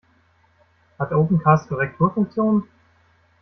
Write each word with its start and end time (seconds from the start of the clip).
Hat 0.97 1.11
Opencast 1.11 1.67
Korrekturfunktionen? 1.69 2.63